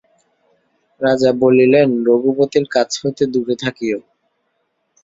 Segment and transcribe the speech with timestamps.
[1.01, 3.99] রাজা বলিলেন, রঘুপতির কাছ হইতে দূরে থাকিয়ো।